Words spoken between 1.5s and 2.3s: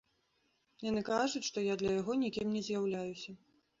я для яго